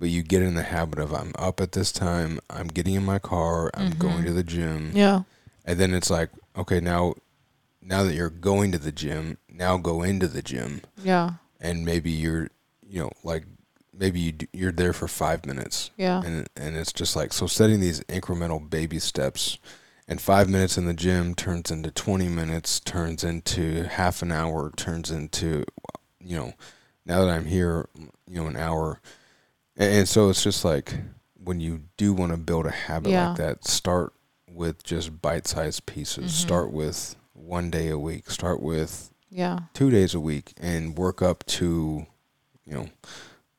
[0.00, 3.04] But you get in the habit of I'm up at this time, I'm getting in
[3.04, 4.26] my car, I'm going Mhm.
[4.26, 5.22] to the gym, Yeah.
[5.64, 7.14] and then it's like okay now
[7.80, 11.34] now that you're going to the gym, now go into the gym Yeah.
[11.60, 12.48] and maybe you're
[12.88, 13.44] you know like
[13.96, 16.20] maybe you d- you're there for 5 minutes Yeah.
[16.24, 19.58] and and it's just like so setting these incremental baby steps
[20.06, 24.70] and 5 minutes in the gym turns into 20 minutes turns into half an hour
[24.76, 25.64] turns into
[26.20, 26.52] you know
[27.06, 27.86] now that I'm here,
[28.26, 28.98] you know, an hour,
[29.76, 30.94] and, and so it's just like
[31.34, 33.28] when you do want to build a habit Yeah.
[33.28, 34.14] like that, start
[34.50, 36.24] with just bite-sized pieces.
[36.24, 36.30] Mhm.
[36.30, 38.30] Start with one day a week.
[38.30, 39.58] Start with Yeah.
[39.74, 42.06] two days a week, and work up to,
[42.64, 42.88] you know,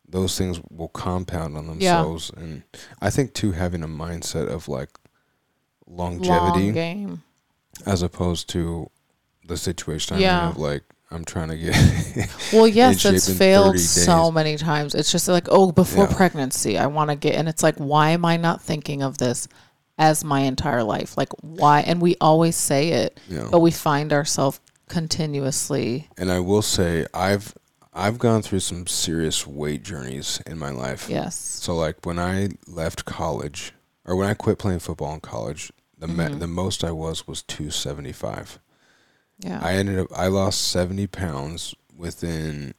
[0.10, 1.70] those things will compound on Yeah.
[2.02, 2.32] themselves.
[2.36, 2.64] And
[3.00, 4.90] I think too, having a mindset of like
[5.88, 7.24] longevity Long game.
[7.86, 8.90] as opposed to
[9.48, 10.44] the situation I'm Yeah.
[10.46, 11.76] in of like I'm trying to get
[12.54, 14.96] Well, yes, it's failed so many times.
[14.96, 16.16] It's just like, oh, before Yeah.
[16.16, 19.48] pregnancy, I want to get, and it's like, why am I not thinking of this
[20.00, 21.16] as my entire life?
[21.16, 21.82] Like, why?
[21.82, 23.50] And we always say it, know.
[23.52, 27.54] but we find ourselves continuously, And I will say I've
[27.94, 31.08] I've gone through some serious weight journeys in my life.
[31.10, 33.74] yes, So like when I left college
[34.06, 36.40] or when I quit playing football in college, the me- Mhm.
[36.40, 38.60] the most I was was 275.
[39.40, 42.74] yeah, I ended up I lost 70 pounds within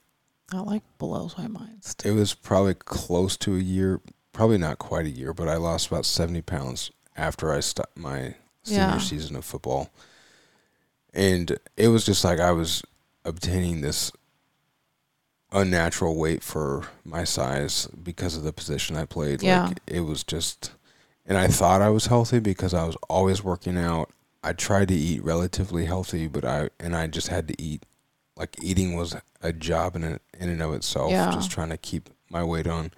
[0.50, 1.84] that like blows my mind.
[1.84, 2.12] Still.
[2.12, 4.00] it was probably close to a year,
[4.32, 8.36] probably not quite a year, but I lost about 70 pounds after I stopped my
[8.62, 8.98] senior Yeah.
[8.98, 9.90] season of football.
[11.12, 12.82] And it was just like I was
[13.24, 14.12] obtaining this
[15.52, 19.42] unnatural weight for my size because of the position I played.
[19.42, 19.66] Yeah.
[19.68, 20.72] Like it was just
[21.26, 24.10] and I thought I was healthy because I was always working out.
[24.42, 27.84] I tried to eat relatively healthy, but I and I just had to eat
[28.36, 31.10] like eating was a job in it, in and of itself.
[31.10, 31.30] Yeah.
[31.32, 32.90] Just trying to keep my weight on.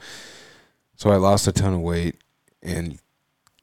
[0.97, 2.17] So I lost a ton of weight
[2.63, 2.99] and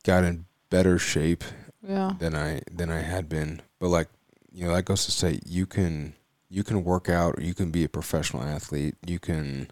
[0.04, 1.44] got in better shape
[1.86, 3.62] Yeah, than I than I had been.
[3.80, 4.08] But like
[4.52, 6.14] you know, that goes to say you can
[6.50, 9.70] you can work out, you can be a professional athlete, you can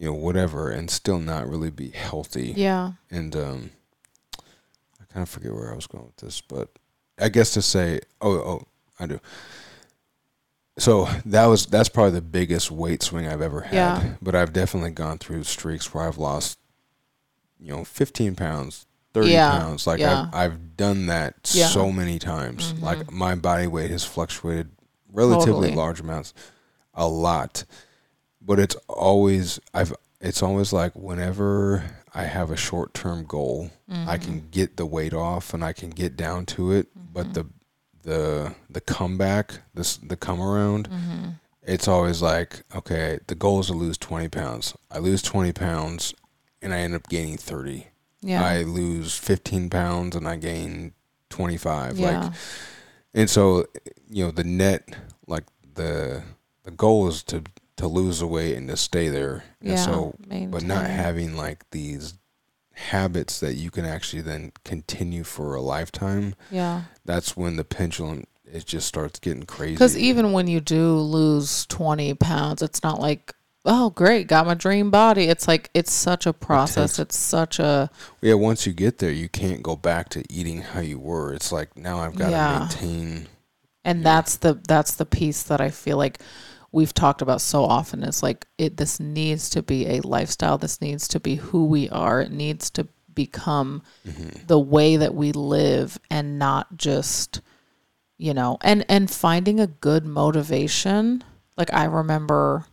[0.00, 2.54] you know whatever, and still not really be healthy.
[2.56, 3.70] yeah, And um,
[4.38, 6.70] I kind of forget where I was going with this, but
[7.20, 8.62] I guess to say, oh, oh,
[8.98, 9.20] I do.
[10.78, 13.74] So that was that's probably the biggest weight swing I've ever had.
[13.74, 14.14] Yeah.
[14.22, 16.58] But I've definitely gone through streaks where I've lost,
[17.58, 19.86] you know, fifteen pounds, thirty Yeah, pounds.
[19.86, 20.28] Like yeah.
[20.32, 22.72] I've I've done that so many times.
[22.72, 22.82] Mhm.
[22.82, 24.70] Like my body weight has fluctuated
[25.12, 25.74] relatively Totally.
[25.74, 26.32] large amounts,
[26.94, 27.64] a lot.
[28.40, 34.18] But it's always I've it's always like whenever I have a short term goal, I
[34.18, 34.22] Mhm.
[34.22, 36.88] can get the weight off and I can get down to it.
[37.12, 37.34] But Mhm.
[37.34, 37.46] the
[38.02, 41.34] the the comeback, this the come around, Mhm.
[41.62, 44.74] it's always like, okay, the goal is to lose twenty pounds.
[44.90, 46.14] I lose twenty pounds
[46.62, 47.88] and I end up gaining thirty.
[48.22, 50.92] yeah, I lose fifteen pounds and I gain
[51.30, 51.98] twenty five.
[51.98, 52.32] yeah, Like
[53.14, 53.66] and so
[54.08, 54.88] you know, the net
[55.26, 56.22] like the
[56.64, 57.42] the goal is to
[57.80, 59.42] to lose the weight and to stay there.
[59.60, 59.76] And yeah.
[59.76, 60.14] so
[60.50, 62.14] but not having like these
[62.72, 66.82] habits that you can actually then continue for a lifetime yeah.
[67.04, 71.66] that's when the pendulum it just starts getting crazy Because even when you do lose
[71.66, 75.24] 20 pounds, it's not like, oh, great, got my dream body.
[75.24, 76.92] It's like, it's such a process.
[76.96, 77.90] takes- It's such a,
[78.22, 81.52] yeah once you get there you can't go back to eating how you were it's
[81.52, 82.58] like now i've got to Yeah.
[82.60, 83.28] maintain
[83.84, 84.04] and Yeah.
[84.04, 86.18] that's the, that's the piece that I feel like
[86.72, 90.56] we've talked about so often is like, it, this needs to be a lifestyle.
[90.58, 92.20] This needs to be who we are.
[92.20, 94.46] It needs to become Mhm.
[94.46, 97.40] the way that we live and not just
[98.16, 101.22] you know and and finding a good motivation
[101.56, 102.64] like i remember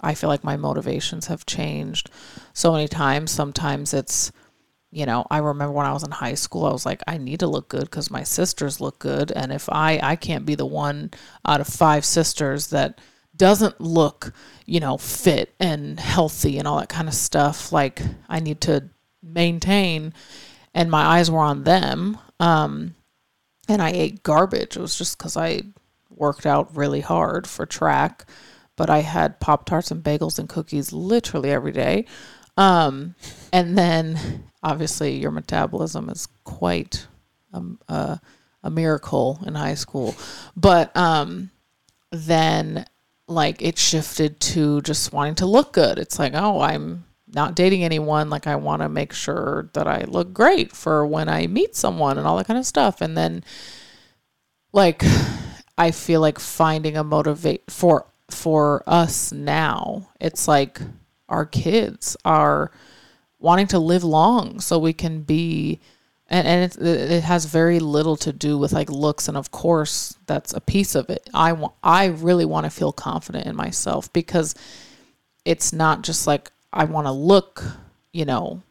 [0.00, 2.08] i feel like my motivations have changed
[2.54, 4.32] so many times sometimes it's
[4.90, 7.40] you know i remember when i was in high school i was like i need
[7.40, 10.66] to look good because my sisters look good and if i i can't be the
[10.66, 11.10] one
[11.46, 12.98] out of five sisters that
[13.42, 14.32] doesn't look
[14.66, 18.88] you know fit and healthy and all that kind of stuff like i need to
[19.20, 20.14] maintain.
[20.74, 22.94] And my eyes were on them um
[23.68, 24.76] and i ate garbage.
[24.76, 25.62] It was just because i
[26.08, 28.28] worked out really hard for track
[28.76, 32.06] but i had pop tarts and bagels and cookies literally every day.
[32.56, 33.16] Um
[33.52, 37.08] and then obviously your metabolism is quite
[37.52, 38.20] um, a,
[38.62, 40.14] a miracle in high school.
[40.54, 41.50] But um
[42.12, 42.86] then
[43.32, 45.98] like it shifted to just wanting to look good.
[45.98, 48.30] It's like oh i'm not dating anyone.
[48.30, 52.18] Like i want to make sure that i look great for when i meet someone
[52.18, 53.00] and all that kind of stuff.
[53.00, 53.44] And then
[54.72, 55.02] like
[55.78, 60.80] i feel like finding a motivate for for us now it's like
[61.28, 62.70] our kids are
[63.38, 65.80] wanting to live long so we can be
[66.32, 70.16] and, and it, it has very little to do with like looks and of course
[70.26, 74.12] that's a piece of it i want i really want to feel confident in myself
[74.12, 74.54] because
[75.44, 77.62] it's not just like i want to look
[78.12, 78.62] you know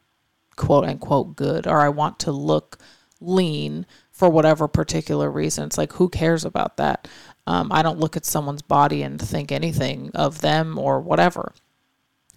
[0.57, 2.77] quote unquote good or i want to look
[3.21, 3.85] lean
[4.21, 5.65] for whatever particular reason.
[5.65, 7.07] It's like, who cares about that?
[7.47, 11.53] Um, I don't look at someone's body and think anything of them or whatever.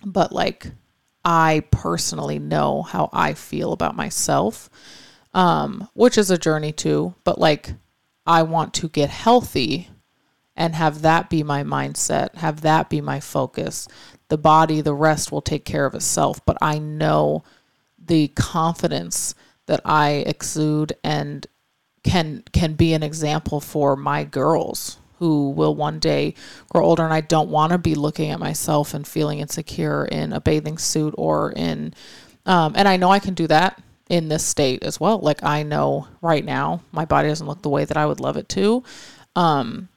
[0.02, 0.68] But like,
[1.24, 4.70] I personally know how I feel about myself,
[5.34, 7.14] um, which is a journey too.
[7.24, 7.74] But like,
[8.26, 9.88] I want to get healthy
[10.56, 13.88] and have that be my mindset, have that be my focus.
[14.28, 16.40] The body, the rest will take care of itself.
[16.46, 17.44] But I know
[17.98, 19.34] the confidence
[19.66, 21.46] that I exude and
[22.02, 26.34] can can be an example for my girls who will one day
[26.70, 30.34] grow older and I don't want to be looking at myself and feeling insecure in
[30.34, 31.94] a bathing suit or in
[32.44, 35.18] um, and I know I can do that in this state as well.
[35.18, 38.36] Like I know right now my body doesn't look the way that I would love
[38.36, 38.82] it to.
[39.36, 39.88] Um,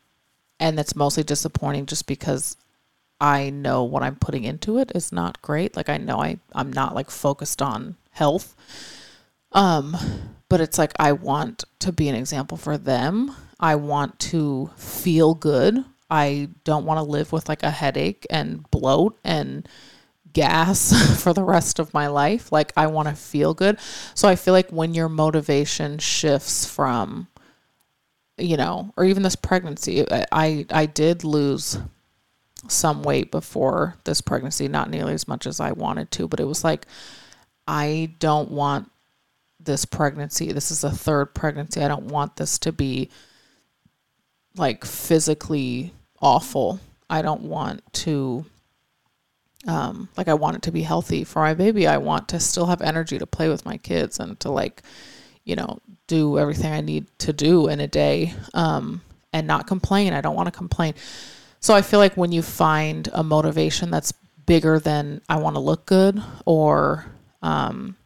[0.60, 2.58] and that's mostly disappointing just because
[3.20, 5.76] I know what I'm putting into it is not great.
[5.76, 8.56] Like I know I I'm not like focused on health.
[9.52, 9.98] Um
[10.50, 13.36] but it's like I want to be an example for them.
[13.60, 15.84] I want to feel good.
[16.10, 19.68] I don't want to live with like a headache and bloat and
[20.34, 22.52] gas for the rest of my life.
[22.52, 23.80] Like I want to feel good.
[24.14, 27.28] So I feel like when your motivation shifts from
[28.38, 31.80] you know, or even this pregnancy, I I did lose
[32.68, 36.46] some weight before this pregnancy, not nearly as much as I wanted to, but it
[36.46, 36.86] was like
[37.68, 38.92] I don't want
[39.60, 40.52] this pregnancy.
[40.52, 41.82] This is a third pregnancy.
[41.82, 43.10] I don't want this to be
[44.56, 46.80] like physically awful.
[47.10, 48.46] I don't want to
[49.68, 51.88] um like I want it to be healthy for my baby.
[51.88, 54.82] I want to still have energy to play with my kids and to like
[55.44, 59.02] you know do everything I need to do in a day um
[59.34, 60.14] and not complain.
[60.14, 60.94] I don't want to complain.
[61.60, 64.14] So I feel like when you find a motivation that's
[64.46, 67.06] bigger than I want to look good or
[67.42, 67.98] um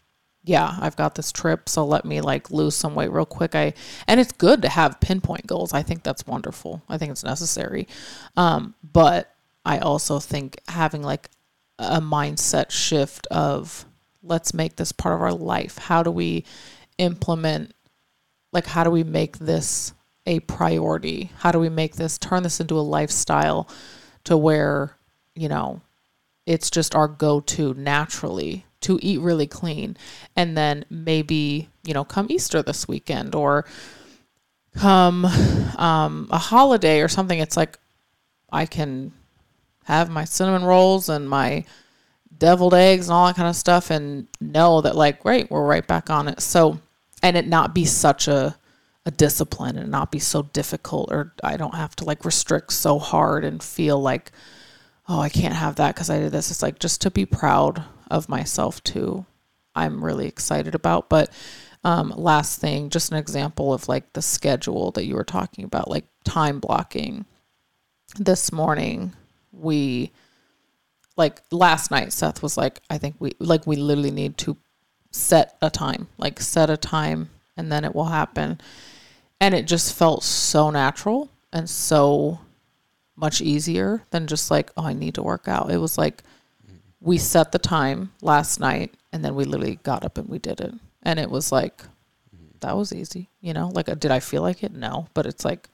[0.44, 3.54] yeah, I've got this trip, so let me like lose some weight real quick.
[3.54, 3.74] I
[4.08, 5.74] and it's good to have pinpoint goals.
[5.74, 6.82] I think that's wonderful.
[6.90, 7.88] I think it's necessary.
[8.36, 9.34] Um, but
[9.66, 11.30] I also think having like
[11.82, 13.86] a mindset shift of
[14.24, 15.78] let's make this part of our life.
[15.78, 16.46] How do we
[16.98, 17.74] implement
[18.54, 19.94] like how do we make this
[20.26, 21.32] a priority?
[21.38, 23.70] How do we make this turn this into a lifestyle
[24.26, 24.98] to where,
[25.36, 25.82] you know,
[26.46, 29.96] it's just our go-to naturally to eat really clean
[30.36, 33.66] and then maybe you know come easter this weekend or
[34.76, 35.26] come
[35.78, 37.78] um, a holiday or something it's like
[38.52, 39.12] i can
[39.86, 41.66] have my cinnamon rolls and my
[42.38, 45.86] deviled eggs and all that kind of stuff and know that like great we're right
[45.86, 46.80] back on it so
[47.22, 48.56] and it not be such a
[49.06, 52.98] a discipline and not be so difficult or i don't have to like restrict so
[53.00, 54.32] hard and feel like
[55.08, 57.84] oh i can't have that because i did this it's like just to be proud
[58.12, 59.26] of myself too.
[59.74, 61.10] I'm really excited about.
[61.10, 61.32] But
[61.84, 65.90] um, last thing, just an example of like the schedule that you were talking about,
[65.90, 67.26] like time blocking.
[68.20, 69.14] This morning,
[69.52, 70.12] we
[71.18, 74.58] like last night, Seth was like, I think we like we literally need to
[75.12, 78.60] set a time, like set a time, and then it will happen.
[79.40, 82.40] And it just felt so natural and so
[83.16, 85.72] much easier than just like, oh, I need to work out.
[85.72, 86.24] It was like,
[87.00, 90.62] we set the time last night and then we literally got up and we did
[90.62, 90.74] it.
[91.04, 91.84] And it was like,
[92.62, 93.70] that was easy, you know?
[93.70, 94.74] Like, did I feel like it?
[94.74, 95.08] No.
[95.14, 95.68] But it's like,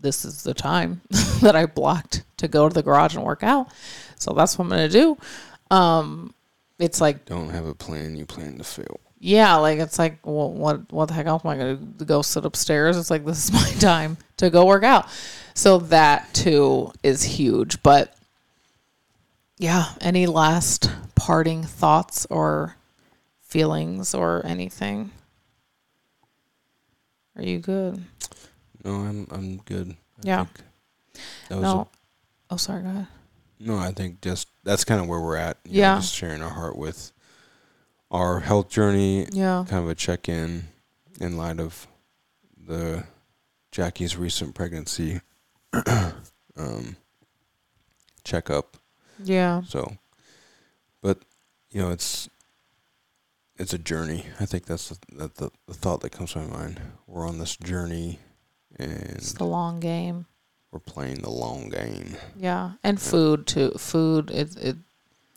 [0.00, 1.00] this is the time
[1.42, 3.68] that I blocked to go to the garage and work out.
[4.16, 5.18] So that's what I'm going to do.
[5.74, 6.34] Um,
[6.78, 9.00] it's like, don't have a plan, you plan to fail.
[9.22, 12.22] Yeah, like it's like, well, what what the heck else am I going to go
[12.22, 12.96] sit upstairs?
[12.96, 15.08] It's like this is my time to go work out.
[15.52, 18.16] So that too is huge, but
[19.58, 19.92] yeah.
[20.00, 22.76] Any last parting thoughts or
[23.42, 25.10] feelings or anything?
[27.36, 28.02] Are you good?
[28.84, 29.90] No, I'm I'm good.
[29.90, 30.46] I yeah.
[31.48, 31.80] That was no.
[31.80, 31.88] A,
[32.50, 32.82] oh, sorry.
[32.82, 33.06] Go ahead.
[33.58, 35.58] No, I think just that's kind of where we're at.
[35.64, 35.94] yeah.
[35.94, 37.12] Know, just sharing our heart with
[38.10, 39.26] our health journey.
[39.32, 39.64] Yeah.
[39.68, 40.68] Kind of a check in
[41.20, 41.86] in light of
[42.56, 43.04] the
[43.70, 45.20] Jackie's recent pregnancy
[46.56, 46.96] um,
[48.24, 48.76] checkup
[49.24, 49.62] yeah.
[49.66, 49.96] So,
[51.02, 51.18] but
[51.70, 52.28] you know, it's
[53.56, 54.26] it's a journey.
[54.38, 56.80] I think that's the, the, the thought that comes to my mind.
[57.06, 58.18] We're on this journey,
[58.80, 60.26] and it's the long game.
[60.70, 62.16] We're playing the long game.
[62.36, 63.72] Yeah, and food too.
[63.72, 64.76] Food it it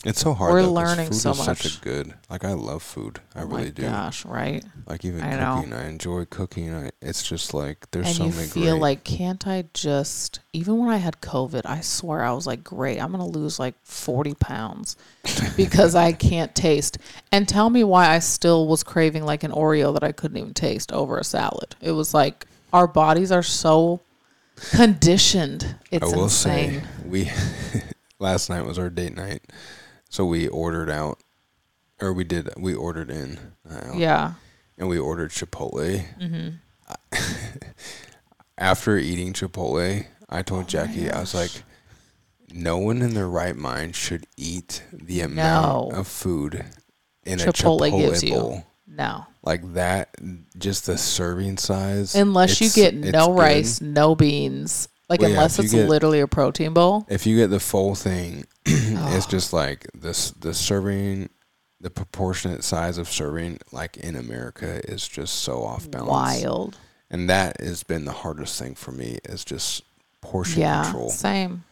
[0.06, 0.54] It's so hard.
[0.54, 2.14] We're though, learning food so is Such a good.
[2.30, 3.20] Like I love food.
[3.34, 3.82] I oh really my do.
[3.82, 4.64] gosh, right?
[4.86, 5.56] Like even I know.
[5.56, 6.74] cooking, I enjoy cooking.
[6.76, 8.82] I, it's just like there's and so you many feel great.
[8.82, 10.40] like, can't I just?
[10.52, 13.74] Even when I had COVID, I swear I was like, great, I'm gonna lose like
[13.84, 14.98] 40 pounds
[15.58, 17.00] because I can't taste.
[17.32, 20.54] And tell me why I still was craving like an Oreo that I couldn't even
[20.54, 21.76] taste over a salad.
[21.82, 24.02] It was like our bodies are so
[24.72, 25.76] conditioned.
[25.92, 26.82] It's I will insane.
[26.82, 27.32] say we
[28.20, 29.44] last night was our date night,
[30.10, 31.20] so we ordered out,
[32.02, 33.40] or we did we ordered in.
[33.64, 34.34] not Yeah.
[34.78, 36.04] and we ordered Chipotle.
[36.20, 36.50] hmm
[38.58, 41.52] After eating Chipotle, I told Oh Jackie, I was like,
[42.52, 45.98] no one in their right mind should eat the amount No.
[46.00, 46.64] of food
[47.26, 47.48] in Chipotle
[47.88, 48.64] a Chipotle gives you.
[48.88, 49.26] No.
[49.44, 50.16] Like that,
[50.58, 52.16] just the serving size.
[52.16, 53.40] Unless you get it's no good.
[53.40, 54.88] rice, no beans.
[55.10, 57.06] Like Well, unless if it's get- literally a protein bowl.
[57.10, 59.30] If you get the full thing, it's Oh.
[59.30, 60.32] just like this.
[60.32, 61.30] The serving,
[61.82, 66.10] the proportionate size of serving, like in America, is just so off balance.
[66.10, 66.78] Wild.
[67.12, 69.20] and that has been the hardest thing for me.
[69.26, 69.84] Is just
[70.22, 70.84] portion Yeah.
[70.84, 71.10] control.
[71.10, 71.64] Same.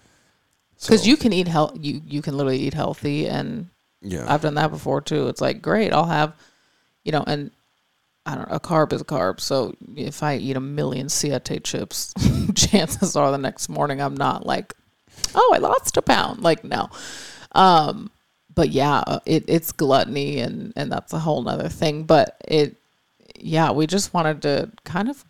[0.80, 1.78] Because So, you can eat health.
[1.80, 3.68] You you can literally eat healthy, and
[4.02, 5.28] yeah, I've done that before too.
[5.30, 5.94] It's like great.
[5.94, 6.34] I'll have,
[7.04, 7.52] you know, and
[8.26, 8.48] I don't.
[8.52, 9.40] A carb is a carb.
[9.40, 12.14] So if I eat a million Siete chips,
[12.56, 14.74] chances are the next morning I'm not like,
[15.34, 16.42] oh, I lost a pound.
[16.42, 16.90] Like no.
[17.54, 18.12] Um,
[18.54, 22.04] but yeah, it it's gluttony, and and that's a whole nother thing.
[22.04, 22.76] But it,
[23.40, 25.26] yeah, we just wanted to kind of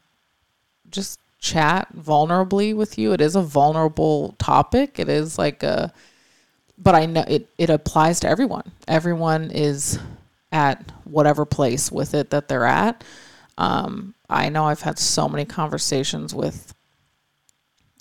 [0.90, 3.14] just chat vulnerably with you.
[3.14, 5.00] It is a vulnerable topic.
[5.00, 5.94] It is like a
[6.82, 8.72] but I know it, it applies to everyone.
[8.88, 10.00] Everyone is
[10.52, 13.04] at whatever place with it that they're at.
[13.58, 16.74] Um, I know I've had so many conversations with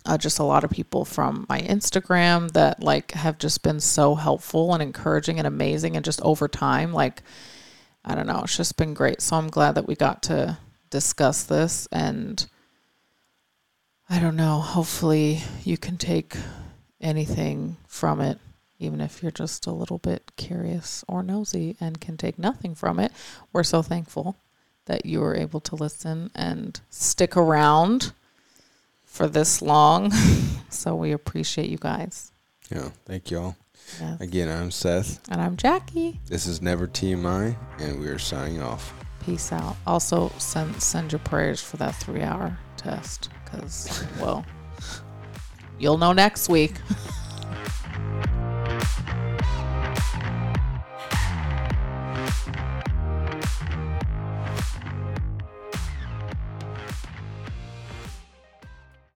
[0.07, 4.15] uh, just a lot of people from my Instagram that like have just been so
[4.15, 7.23] helpful and encouraging and amazing and just over time like
[8.03, 9.21] I don't know, it's just been great.
[9.21, 10.57] So I'm glad that we got to
[10.89, 12.47] discuss this and
[14.09, 16.35] I don't know, hopefully you can take
[17.01, 18.39] anything from it
[18.81, 22.99] even if you're just a little bit curious or nosy and can take nothing from
[22.99, 23.13] it.
[23.53, 24.37] We're so thankful
[24.87, 28.13] that you were able to listen and stick around
[29.05, 30.11] for this long.
[30.71, 32.33] so we appreciate you guys.
[32.71, 32.89] yeah.
[33.05, 33.55] Thank y'all
[34.01, 34.21] Yes.
[34.21, 34.49] again.
[34.49, 35.21] I'm Seth.
[35.31, 36.21] And I'm Jackie.
[36.27, 38.95] This is Never TMI, and we are signing off.
[39.25, 39.77] Peace out.
[39.87, 44.45] Also, send send your prayers for that three hour test because, well,
[45.79, 46.75] you'll know next week.